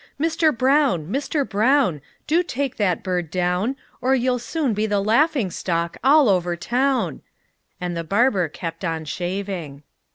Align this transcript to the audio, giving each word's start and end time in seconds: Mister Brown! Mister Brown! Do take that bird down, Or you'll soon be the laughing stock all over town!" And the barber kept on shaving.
Mister 0.17 0.51
Brown! 0.51 1.11
Mister 1.11 1.45
Brown! 1.45 2.01
Do 2.25 2.41
take 2.41 2.77
that 2.77 3.03
bird 3.03 3.29
down, 3.29 3.75
Or 4.01 4.15
you'll 4.15 4.39
soon 4.39 4.73
be 4.73 4.87
the 4.87 4.99
laughing 4.99 5.51
stock 5.51 5.95
all 6.03 6.27
over 6.27 6.55
town!" 6.55 7.21
And 7.79 7.95
the 7.95 8.03
barber 8.03 8.49
kept 8.49 8.83
on 8.83 9.05
shaving. 9.05 9.83